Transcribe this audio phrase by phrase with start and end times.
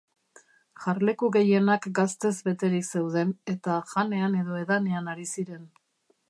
[0.85, 5.71] Jarleku gehienak gaztez beterik zeuden, eta janean edo edanean ari ziren.